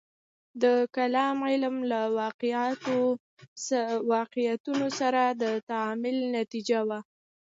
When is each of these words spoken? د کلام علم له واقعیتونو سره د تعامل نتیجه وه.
د 0.63 0.65
کلام 0.95 1.37
علم 1.49 1.75
له 1.91 2.01
واقعیتونو 4.13 4.87
سره 4.99 5.21
د 5.41 5.43
تعامل 5.69 6.15
نتیجه 6.37 6.79
وه. 6.87 6.99